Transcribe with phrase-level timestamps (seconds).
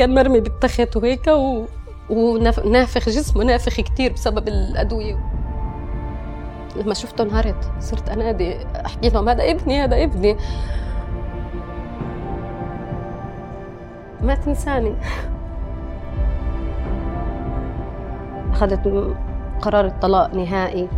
[0.00, 1.64] كان مرمي بالتخت وهيك و...
[2.10, 5.18] ونافخ جسمه نافخ كتير بسبب الأدوية.
[6.76, 10.36] لما شفته انهارت صرت أنادي أحكي لهم هذا ابني هذا ابني.
[14.20, 14.94] ما تنساني.
[18.52, 19.14] أخذت
[19.62, 20.88] قرار الطلاق نهائي.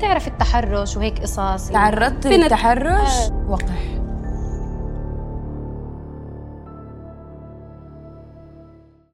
[0.00, 1.68] تعرف التحرش وهيك قصص.
[1.68, 3.46] تعرضت للتحرش؟ آه.
[3.48, 3.93] وقح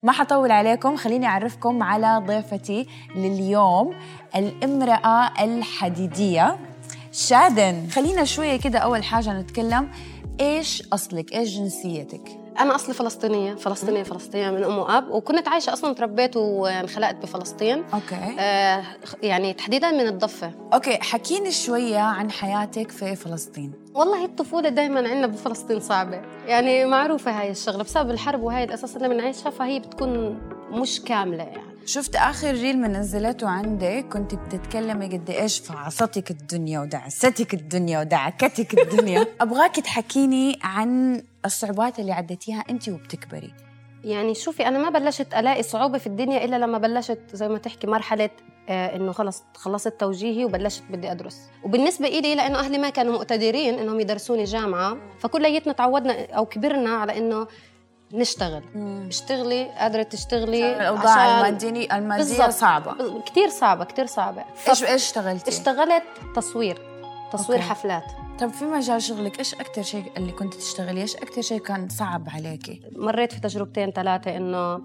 [0.02, 3.94] ما حطول عليكم خليني أعرفكم على ضيفتي لليوم
[4.36, 6.58] الامرأة الحديدية
[7.12, 7.88] شادن.
[7.90, 9.90] خلينا شوية كده أول حاجة نتكلم
[10.40, 13.54] إيش أصلك؟ إيش جنسيتك؟ أنا أصلي فلسطينية.
[13.54, 15.10] فلسطينية فلسطينية من أم وأب.
[15.10, 17.84] وكنت عايشة أصلا تربيت وانخلقت بفلسطين.
[17.94, 18.36] okay.
[18.40, 18.82] آه
[19.22, 20.52] يعني تحديدا من الضفة.
[20.74, 23.72] okay حكيني شوية عن حياتك في فلسطين.
[23.94, 26.22] والله الطفولة دايما عندنا بفلسطين صعبة.
[26.46, 30.38] يعني معروفة هاي الشغلة بسبب الحرب وهاي الأساس اللي بنعيشها فهي بتكون
[30.70, 31.70] مش كاملة يعني.
[31.86, 38.78] شفت آخر ريل من نزلته عندك كنت بتتكلمي قد إيش فعصتك الدنيا ودعستك الدنيا ودعكتك
[38.78, 39.26] الدنيا.
[39.40, 43.54] أبغاك تحكيني عن الصعوبات اللي عديتيها أنت وبتكبري.
[44.04, 47.86] يعني شوفي أنا ما بلشت ألاقي صعوبة في الدنيا إلا لما بلشت زي ما تحكي
[47.86, 48.30] مرحلة
[48.68, 51.40] آه إنه خلص خلصت توجيهي وبلشت بدي أدرس.
[51.64, 57.18] وبالنسبة إلي لأنه أهلي ما كانوا مقتدرين إنهم يدرسوني جامعة فكليتنا تعودنا أو كبرنا على
[57.18, 57.46] إنه
[58.12, 58.62] نشتغل.
[58.74, 59.06] مم.
[59.08, 63.22] اشتغلي قادرة تشتغلي الأوضاع الماديه المادية صعبة.
[63.26, 64.44] كثير صعبة كثير صعبة.
[64.68, 66.02] إيش إيش اشتغلتي؟ اشتغلت
[66.36, 66.78] تصوير
[67.32, 67.70] تصوير أوكي.
[67.70, 68.04] حفلات.
[68.40, 72.28] طب في مجال شغلك إيش أكثر شيء اللي كنت تشتغلي؟ إيش أكثر شيء كان صعب
[72.28, 74.80] عليكي؟ مريت في تجربتين ثلاثة إنه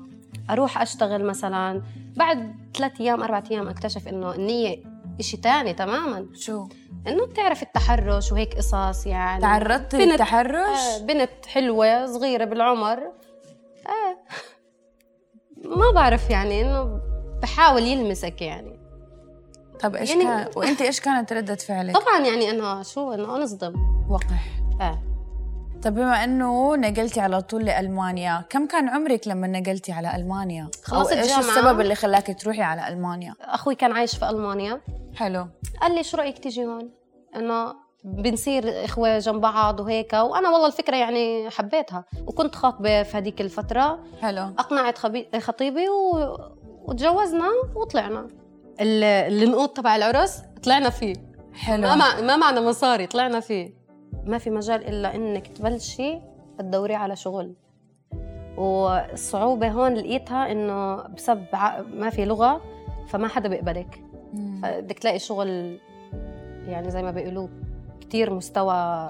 [0.50, 1.82] أروح أشتغل مثلا
[2.16, 4.84] بعد ثلاث أيام أربع أيام أكتشف إنه النية
[5.20, 6.28] شيء ثاني تماما.
[6.34, 6.68] شو؟
[7.08, 9.42] إنه بتعرف التحرش وهيك قصص يعني.
[9.42, 13.00] تعرضت للتحرش؟ آه بنت حلوة صغيرة بالعمر.
[13.88, 14.18] آه
[15.80, 17.00] ما بعرف يعني إنه
[17.42, 18.75] بحاول يلمسك يعني.
[19.80, 23.74] طب إيش يعني كان وإنت إيش كانت ردة فعلك؟ طبعا يعني انه شو إنه انصدم
[24.10, 25.00] وقح آه
[25.84, 31.12] طب بما إنه نقلتي على طول لألمانيا، كم كان عمرك لما نقلتي على ألمانيا؟ خلصت
[31.12, 31.40] إيش جامعة.
[31.40, 34.82] السبب اللي خلاكي تروحي على ألمانيا؟ أخوي كان عايش في ألمانيا
[35.16, 35.48] حلو
[35.82, 36.92] قال لي شو رأيك تيجي هون؟
[37.36, 37.74] إنه
[38.04, 44.00] بنصير إخوة جنب بعض وهيك وأنا والله الفكرة يعني حبيتها وكنت خاطبة في هذيك الفترة
[44.22, 44.98] حلو أقنعت
[45.38, 46.38] خطيبي و...
[46.88, 48.28] وتجوزنا وطلعنا
[48.80, 51.16] النقود تبع العرس طلعنا فيه.
[51.54, 51.82] حلو.
[51.82, 52.22] ما, مع...
[52.22, 53.74] ما معنا مصاري طلعنا فيه.
[54.26, 56.20] ما في مجال إلا إنك تبلشي
[56.60, 57.56] تدوري على شغل.
[58.58, 61.46] والصعوبة هون لقيتها إنه بسبب
[61.94, 62.62] ما في لغة
[63.08, 64.02] فما حدا بيقبلك.
[64.64, 65.80] بدك تلاقي شغل
[66.68, 67.48] يعني زي ما بيقولوا
[68.02, 69.10] كتير مستوى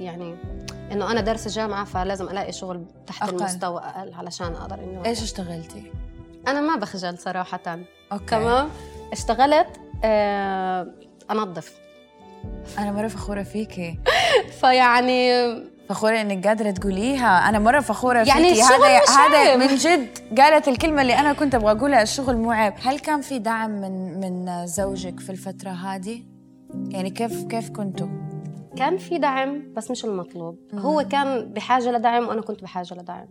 [0.00, 0.36] يعني
[0.92, 3.36] إنه أنا دارسه جامعة فلازم ألاقي شغل تحت أقل.
[3.36, 5.92] المستوى أقل علشان أقدر إنه إيش اشتغلتي؟
[6.48, 7.78] أنا ما بخجل صراحة.
[8.12, 8.24] أوكي.
[8.26, 8.68] تمام؟
[9.12, 10.86] اشتغلت آه
[11.30, 11.72] أنظف.
[12.78, 13.98] أنا مرة فخورة فيكي.
[14.60, 15.30] فيعني
[15.88, 18.62] فخورة إنك قادرة تقوليها، أنا مرة فخورة يعني فيكي.
[18.62, 22.98] هذا هذا من جد قالت الكلمة اللي أنا كنت أبغى أقولها الشغل مو عيب، هل
[22.98, 26.22] كان في دعم من من زوجك في الفترة هذه؟
[26.88, 28.08] يعني كيف كيف كنتوا؟
[28.76, 30.58] كان في دعم بس مش المطلوب.
[30.74, 33.26] هو كان بحاجة لدعم وأنا كنت بحاجة لدعم.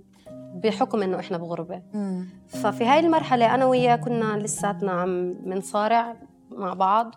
[0.64, 1.82] بحكم إنه إحنا بغربة.
[1.94, 2.26] مم.
[2.48, 6.16] ففي هاي المرحلة أنا وياه كنا لساتنا عم بنصارع
[6.52, 7.16] مع بعض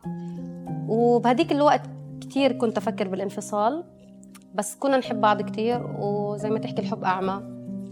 [0.88, 1.82] وبهديك الوقت
[2.20, 3.84] كثير كنت أفكر بالانفصال
[4.54, 7.42] بس كنا نحب بعض كثير وزي ما تحكي الحب أعمى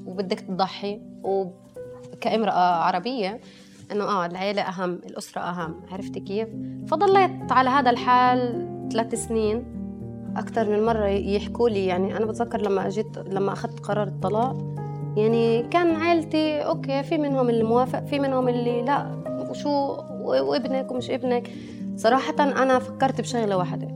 [0.06, 3.40] وبدك تضحي وكامرأة عربية
[3.92, 6.48] إنه آه العيلة أهم الأسرة أهم عرفتي كيف؟
[6.88, 9.64] فضليت على هذا الحال ثلاث سنين.
[10.36, 14.75] أكثر من مرة يحكوا لي يعني أنا بتذكر لما أجيت لما أخذت قرار الطلاق
[15.16, 19.06] يعني كان عائلتي أوكي في منهم اللي موافق في منهم اللي لا.
[19.50, 21.50] وشو وابنك ومش ابنك.
[21.96, 23.88] صراحة أنا فكرت بشغلة واحدة.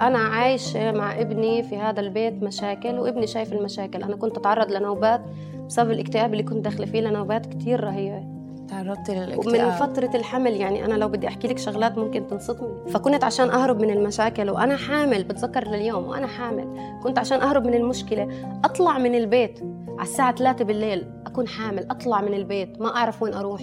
[0.00, 4.02] أنا عايشة مع ابني في هذا البيت مشاكل وابني شايف المشاكل.
[4.02, 5.20] أنا كنت أتعرض لنوبات
[5.66, 8.24] بسبب الاكتئاب اللي كنت داخلة فيه لنوبات كتير رهيبة.
[8.68, 9.66] تعرضتي للاكتئاب.
[9.66, 12.74] ومن فترة الحمل يعني أنا لو بدي أحكي لك شغلات ممكن تنصدمي.
[12.88, 16.98] فكنت عشان أهرب من المشاكل وأنا حامل بتذكر لليوم وأنا حامل.
[17.02, 18.28] كنت عشان أهرب من المشكلة
[18.64, 19.60] أطلع من البيت.
[20.00, 23.62] على الساعة 3 بالليل أكون حامل أطلع من البيت ما أعرف وين أروح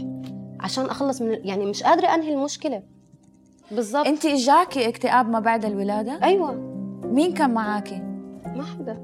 [0.60, 2.84] عشان أخلص من يعني مش قادرة أنهي المشكلة
[3.72, 6.56] بالضبط أنت إجاكي اكتئاب ما بعد الولادة؟ أيوة
[7.04, 8.02] مين كان معاكي؟
[8.56, 8.98] ما حدا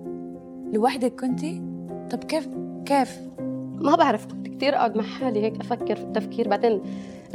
[0.74, 1.62] لوحدك كنتي؟
[2.12, 2.50] طب كيف
[2.86, 3.20] كيف؟
[3.76, 6.82] ما بعرف كنت كثير اقعد مع حالي هيك أفكر في التفكير بعدين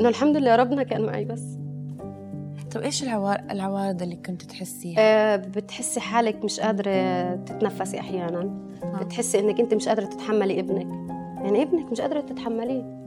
[0.01, 1.45] إنه الحمد لله ربنا كان معي بس
[2.75, 3.03] طب إيش
[3.51, 9.89] العوارض اللي كنت تحسيها؟ أه بتحسي حالك مش قادرة تتنفسي أحيانا بتحسي إنك أنت مش
[9.89, 10.87] قادرة تتحملي ابنك.
[11.45, 12.99] يعني ابنك مش قادرة تتحمليه.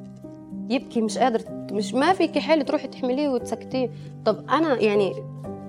[0.69, 3.89] يبكي مش قادره مش ما فيك حيل تروحي تحمليه وتسكتيه.
[4.25, 5.13] طب أنا يعني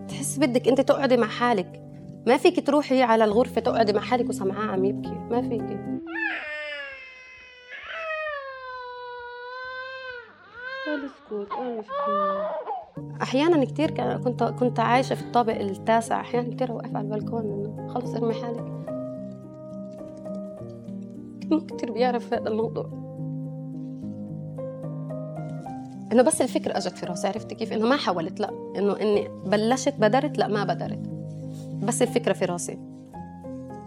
[0.08, 1.82] تحس بدك أنت تقعدي مع حالك.
[2.26, 5.14] ما فيك تروحي على الغرفة تقعدي مع حالك وسمعاه عم يبكي.
[5.30, 5.78] ما فيك
[13.22, 16.20] أحيانا كثير كنت كنت عايشة في الطابق التاسع.
[16.20, 18.72] أحيانا كثير أوقف على البلكون انه خلص ارمي حالك.
[21.44, 22.86] كثير بيعرف هذا الموضوع.
[26.12, 28.50] إنه بس الفكرة إجت في راسي عرفت كيف؟ إنه ما حاولت لا.
[28.78, 31.10] إنه إني بلشت بدرت لا ما بدرت.
[31.82, 32.78] بس الفكرة في راسي.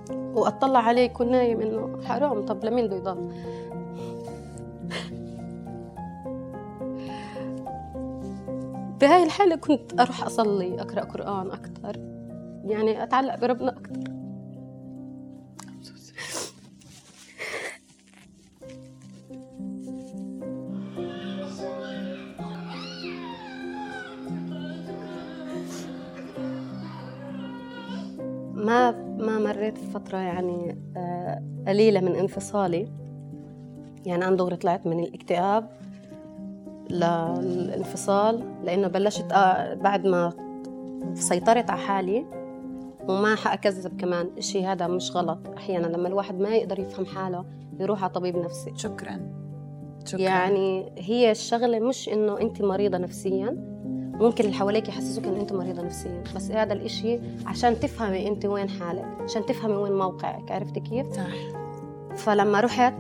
[0.10, 2.46] وأطلع عليه يكون نايم إنه حرام.
[2.46, 3.32] طب لمين بده يضل؟
[9.02, 11.98] بهاي الحالة كنت أروح أصلي أقرأ قرآن أكثر
[12.66, 14.16] يعني أتعلق بربنا أكثر
[28.66, 32.88] ما ما مريت في فترة يعني آه، قليلة من انفصالي.
[34.06, 35.70] يعني أنا دغري طلعت من الاكتئاب
[36.90, 40.34] للانفصال لأنه بلشت آه، بعد ما
[41.14, 42.26] سيطرت على حالي
[43.08, 45.40] وما حأكذب كمان الشيء هذا مش غلط.
[45.58, 47.46] أحيانا لما الواحد ما يقدر يفهم حاله
[47.80, 48.74] يروح على طبيب نفسي.
[48.76, 49.20] شكرا.
[50.06, 50.22] شكرا.
[50.22, 53.75] يعني هي الشغلة مش إنه أنت مريضة نفسيا.
[54.20, 56.24] ممكن اللي حواليك يحسسوك إن أنت مريضة نفسيا.
[56.36, 60.52] بس هذا الإشي عشان تفهمي أنت وين حالك عشان تفهمي وين موقعك.
[60.52, 61.24] عرفتي كيف؟ صح.
[62.16, 62.94] فلما رحت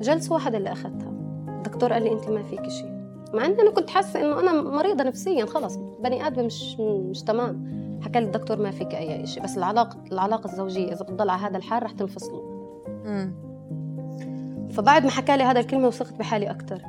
[0.00, 1.12] جلسة واحدة اللي أخذتها.
[1.48, 2.98] الدكتور قال لي أنت ما فيك شيء
[3.34, 7.78] مع إني أنا كنت حاسة إنه أنا مريضة نفسيا خلص بني آدم مش مش تمام.
[8.02, 11.56] حكى لي الدكتور ما فيك أي شيء بس العلاقة العلاقة الزوجية إذا بتضل على هذا
[11.56, 12.58] الحال رح تنفصلوا.
[14.70, 16.82] فبعد ما حكى لي هذا الكلمة وثقت بحالي أكثر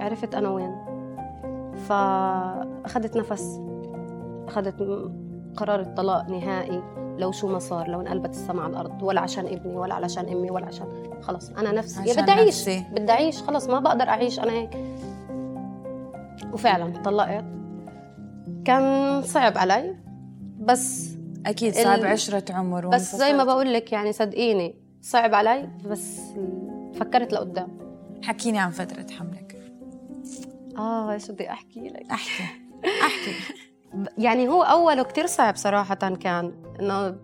[0.00, 0.93] عرفت أنا وين.
[1.88, 3.60] فأخذت نفس
[4.48, 5.24] أخذت م-
[5.56, 6.82] قرار الطلاق نهائي
[7.18, 10.50] لو شو ما صار لو انقلبت السما على الأرض ولا عشان ابني ولا علشان أمي
[10.50, 10.86] ولا عشان
[11.22, 11.50] خلص.
[11.50, 12.68] أنا نفسي بدي أعيش.
[12.68, 14.76] بدي أعيش خلص ما بقدر أعيش أنا هيك.
[16.52, 17.44] وفعلا طلقت.
[18.64, 19.96] كان صعب علي
[20.60, 21.14] بس
[21.46, 23.44] أكيد صعب ال- عشرة عمر بس زي ما.
[23.44, 26.20] بقول لك يعني صدقيني صعب علي بس
[26.94, 27.68] فكرت لقدام.
[28.22, 29.43] حكيني عن فترة حملك.
[30.78, 32.10] آه إيش بدي أحكي لك.
[32.10, 32.42] أحكي
[33.02, 33.34] أحكي.
[34.24, 37.16] يعني هو اوله كتير صعب صراحة كان إنه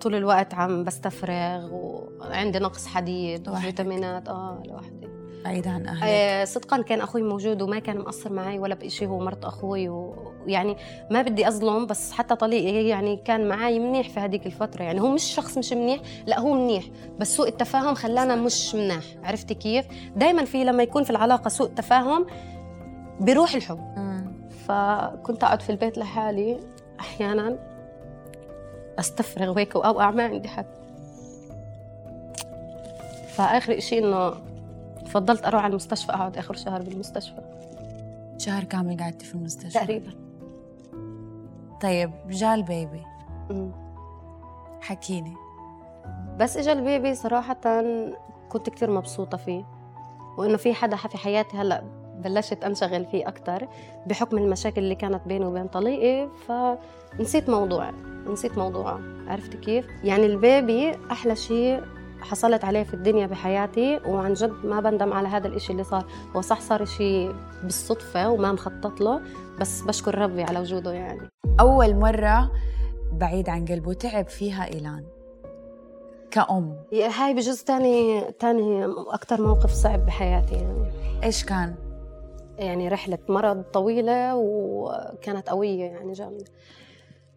[0.00, 3.48] طول الوقت عم بستفرغ وعندي نقص حديد.
[3.48, 5.08] وفيتامينات آه لوحدي
[5.44, 6.02] بعيد عن أهلك.
[6.02, 10.76] آه صدقا كان أخوي موجود وما كان مقصر معي ولا بشيء هو مرت أخوي ويعني
[11.10, 14.82] ما بدي أظلم بس حتى طليقي يعني كان معي منيح في هذيك الفترة.
[14.82, 16.84] يعني هو مش شخص مش منيح لا هو منيح
[17.18, 19.04] بس سوء التفاهم خلانا مش مناح.
[19.24, 22.26] عرفتي كيف؟ دائما في لما يكون في العلاقة سوء تفاهم
[23.20, 23.78] بيروح الحب.
[23.96, 24.32] مم.
[24.66, 26.60] فكنت أقعد في البيت لحالي
[27.00, 27.58] أحيانا
[28.98, 30.66] أستفرغ وهيك واوقع ما عندي حد.
[33.28, 34.34] فآخر شيء إنه
[35.06, 37.42] فضلت أروح على المستشفى أقعد آخر شهر بالمستشفى.
[38.38, 40.12] شهر كامل قعدتي في المستشفى؟ تقريبا.
[41.80, 43.02] طيب جا ال baby.
[44.80, 45.34] حكيني.
[46.38, 47.82] بس اجى ال baby صراحة
[48.48, 49.64] كنت كتير مبسوطة فيه
[50.38, 51.84] وإنه في حدا في حياتي هلأ
[52.24, 53.68] بلشت أنشغل فيه أكتر
[54.06, 57.90] بحكم المشاكل اللي كانت بيني وبين طليقي فنسيت موضوع
[58.26, 61.82] نسيت موضوعه عرفت كيف؟ يعني ال baby أحلى شيء
[62.20, 66.06] حصلت عليه في الدنيا بحياتي وعن جد ما بندم على هذا الإشي اللي صار
[66.36, 67.28] هو صح صار إشي
[67.62, 69.20] بالصدفة وما مخطط له
[69.60, 71.28] بس بشكر ربي على وجوده يعني
[71.60, 72.50] أول مرة
[73.12, 75.04] بعيد عن قلبه تعب فيها إيلان
[76.30, 80.90] كأم هاي بجوز تاني تاني أكتر موقف صعب بحياتي يعني
[81.22, 81.74] إيش كان؟
[82.58, 86.44] يعني رحلة مرض طويلة وكانت قوية يعني جامدة.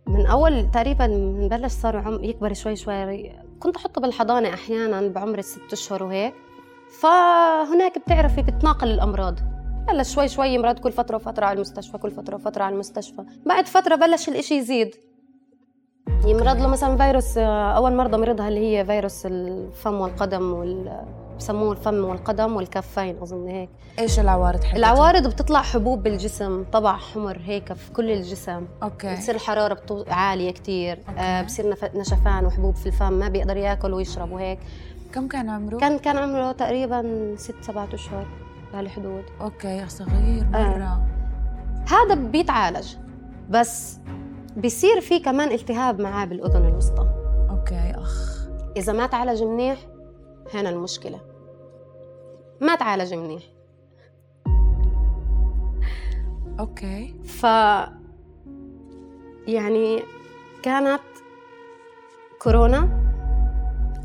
[0.08, 1.08] من أول تقريبا
[1.52, 3.32] بلش صار عم يكبر شوي شوي.
[3.60, 6.34] كنت أحطه بالحضانة أحيانا بعمر الست أشهر وهيك.
[7.02, 9.36] فهناك بتعرفي بتناقل الأمراض.
[9.88, 13.26] بلش شوي شوي يمرض كل فترة وفترة على المستشفى كل فترة وفترة على المستشفى.
[13.46, 14.96] بعد فترة بلش الإشي يزيد.
[16.26, 21.06] يمرض له مثلا فيروس أول مرضى مرضها اللي هي فيروس الفم والقدم وال
[21.40, 23.70] بسموه الفم والقدم والكفين أظن هيك.
[24.00, 28.68] إيش العوارض حقته؟ العوارض بتطلع حبوب بالجسم طبع حمر هيك في كل الجسم.
[28.84, 29.14] أوكي.
[29.16, 30.04] بتصير الحرارة بتو...
[30.08, 31.00] عالية كتير.
[31.18, 31.96] آه بصير نف...
[31.96, 34.60] نشفان وحبوب في الفم ما بيقدر ياكل ويشرب وهيك.
[35.14, 38.26] كم كان عمره؟ كان كان عمره تقريبا ست سبعة أشهر
[38.74, 39.24] بهالحدود.
[39.42, 41.02] okay صغير مرة.
[41.88, 42.96] هذا بيتعالج
[43.50, 44.00] بس
[44.56, 47.08] بيصير في كمان التهاب معاه بالأذن الوسطى.
[47.50, 48.48] okay أخ.
[48.78, 49.78] إذا ما تعالج منيح
[50.54, 51.20] هنا المشكلة.
[52.62, 53.44] ما تعالج منيح
[56.60, 57.16] okay.
[57.24, 57.44] ف
[59.48, 60.04] يعني
[60.64, 61.02] كانت
[62.42, 62.90] كورونا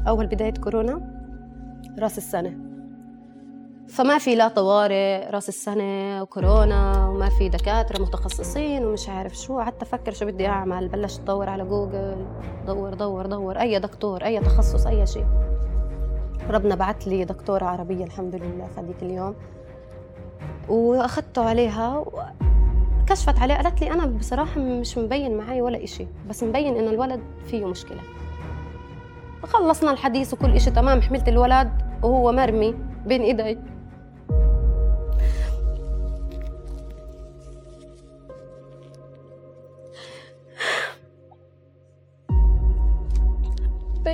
[0.09, 1.15] أول بداية كورونا
[1.99, 2.59] رأس السنة.
[3.89, 9.59] فما في لا طوارئ رأس السنة وكورونا وما في دكاترة متخصصين ومش عارف شو.
[9.59, 10.89] قعدت أفكر شو بدي أعمل.
[10.89, 12.27] بلشت أدور على جوجل.
[12.67, 13.61] دور دور دور.
[13.61, 15.27] أي دكتور أي تخصص أي شيء.
[16.51, 19.35] ربنا بعت لي دكتورة عربية الحمد لله في هذيك اليوم.
[20.69, 22.05] وأخذته عليها
[23.07, 27.21] كشفت عليه قالت لي أنا بصراحة مش مبين معي ولا إشي بس مبين إنه الولد
[27.47, 28.01] فيه مشكلة.
[29.43, 31.71] خلصنا الحديث وكل إشي تمام حملت الولد
[32.03, 32.75] وهو مرمي
[33.07, 33.59] بين إيدي.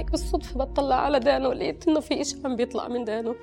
[0.00, 3.34] هيك بالصدفة بطلع على دانه لقيت إنه في إشي عم بيطلع من دانه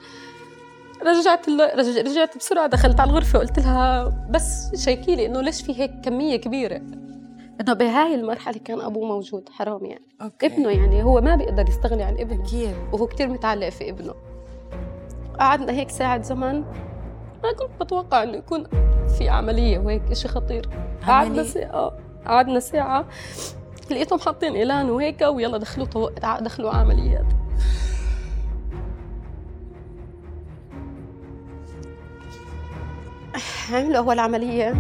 [1.02, 5.82] رجعت رجع رجعت بسرعة دخلت على الغرفة قلت لها بس شيكي لي إنه ليش في
[5.82, 6.82] هيك كمية كبيرة.
[7.62, 10.08] إنه بهاي المرحلة كان أبوه موجود حرام يعني.
[10.22, 10.46] أوكي.
[10.46, 12.44] ابنه يعني هو ما بيقدر يستغني عن ابنه.
[12.44, 12.76] أكيد.
[12.94, 14.14] وهو كتير متعلق في ابنه.
[15.40, 16.64] قعدنا هيك ساعة زمن.
[17.44, 18.68] أنا كنت بتوقع إنه يكون
[19.18, 20.70] في عملية وهيك إشي خطير.
[21.08, 23.06] قعدنا عملية؟ ساعة قعدنا ساعة.
[23.92, 26.10] لقيتهم حاطين إعلان وهيك ويلا دخلوا طو...
[26.42, 27.26] دخلوا عمليات.
[33.72, 34.74] عملوا أول عملية.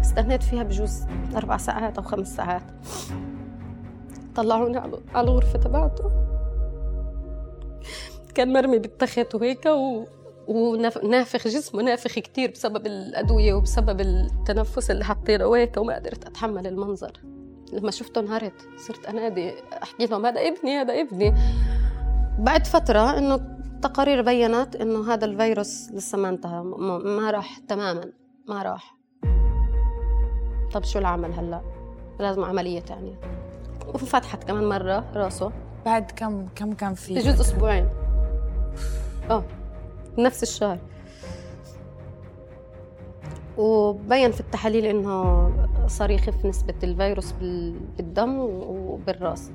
[0.00, 1.02] استنيت فيها بجوز
[1.36, 2.62] أربع ساعات أو خمس ساعات.
[4.34, 4.78] طلعوني
[5.14, 6.10] على الغرفة تبعته
[8.34, 10.04] كان مرمي بالتخت وهيك و...
[10.48, 17.12] ونافخ جسمه نافخ كتير بسبب الأدوية وبسبب التنفس اللي حطينه وهيك وما قدرت أتحمل المنظر.
[17.74, 21.34] لما شفته انهارت صرت أنادي أحكي لهم هذا ابني هذا ابني.
[22.38, 26.62] بعد فترة إنه التقارير بينت إنه هذا الفيروس لسه ما انتهى
[27.04, 28.12] ما راح تماما
[28.48, 28.96] ما راح.
[30.72, 31.62] طب شو العمل هلأ؟
[32.20, 33.20] لازم عملية تانية.
[33.86, 35.52] وفتحت كمان مرة راسه.
[35.84, 37.88] بعد كم كم كان في؟ بجوز أسبوعين.
[39.30, 39.44] آه
[40.18, 40.78] نفس الشهر.
[43.58, 45.50] وبين في التحاليل إنه
[45.86, 49.50] صار يخف نسبة الفيروس بال- بالدم وبالرأس.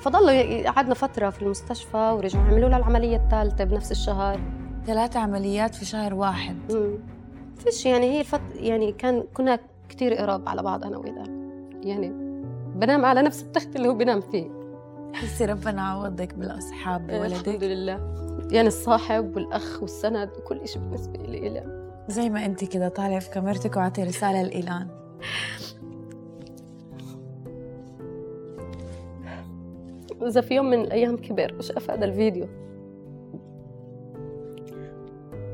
[0.00, 4.40] فضلوا قعدنا فترة في المستشفى ورجعوا عملوا له العملية الثالثة بنفس الشهر.
[4.86, 6.56] ثلاث عمليات في شهر واحد.
[6.72, 6.98] مم.
[7.58, 11.24] فيش يعني هي الفت يعني كان كنا كتير قراب على بعض أنا وإذا.
[11.82, 12.08] يعني
[12.76, 14.50] بنام على نفس التخت اللي هو بينام فيه.
[15.14, 17.62] حسي ربنا عوضك بالأصحاب الحمد بولدك.
[17.64, 18.00] لله.
[18.50, 23.30] يعني الصاحب والأخ والسند وكل شيء بالنسبة لي إلي زي ما انت كده طالعه في
[23.30, 24.88] كاميرتك وعطي رسالة لإيلان.
[30.22, 32.46] إذا في يوم من الأيام كبر وشاف هذا الفيديو.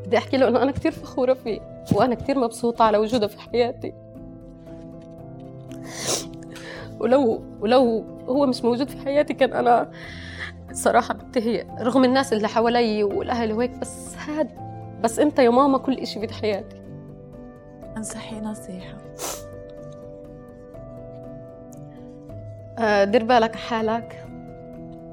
[0.07, 1.61] بدي أحكي له إنه أنا كتير فخورة فيه
[1.93, 3.93] وأنا كتير مبسوطة على وجوده في حياتي.
[7.01, 9.91] ولو ولو هو مش موجود في حياتي كان أنا
[10.73, 14.70] صراحة بنتهي رغم الناس اللي حوالي والأهل وهيك بس هاد
[15.01, 16.77] بس أنت يا ماما كل إشي في حياتي.
[17.97, 18.97] أنصحي نصيحة.
[22.79, 24.27] آه، دير بالك حالك.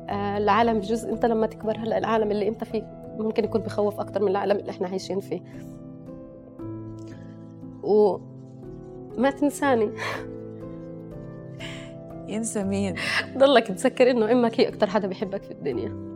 [0.10, 2.84] آه، العالم بجوز انت لما تكبر هلا العالم اللي انت فيه
[3.20, 5.42] ممكن يكون بخوف أكثر من العالم اللي إحنا عايشين فيه.
[7.84, 9.92] وما تنساني.
[12.28, 12.96] ينسى مين؟
[13.38, 16.07] ضلك تذكر إنه أمك هي أكثر حدا بيحبك في الدنيا.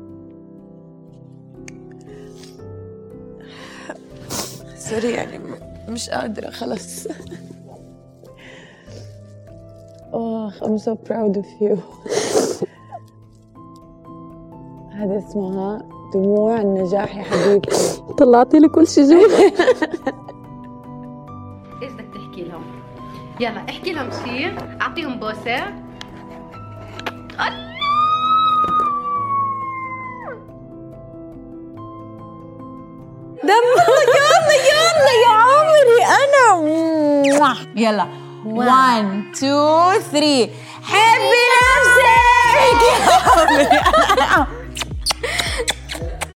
[4.91, 5.39] سوري يعني
[5.87, 7.07] مش قادرة خلص
[10.13, 11.77] Oh, I'm so proud of you.
[14.91, 15.81] هذه اسمها
[16.13, 18.01] دموع النجاح يا حبيبتي.
[18.17, 19.19] طلعتي لي كل شيء جوا
[21.81, 22.63] إيش بدك تحكي لهم؟
[23.39, 25.49] يلا احكي لهم شيء أعطيهم بوسة.
[25.49, 25.83] يا
[37.75, 38.07] يلا.
[38.45, 40.49] 1 2 3
[40.83, 42.11] حبي نفسك